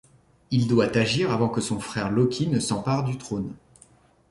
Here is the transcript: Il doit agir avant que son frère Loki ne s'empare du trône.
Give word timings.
Il 0.49 0.65
doit 0.67 0.97
agir 0.97 1.29
avant 1.29 1.47
que 1.47 1.61
son 1.61 1.79
frère 1.79 2.09
Loki 2.09 2.47
ne 2.47 2.59
s'empare 2.59 3.03
du 3.03 3.19
trône. 3.19 3.53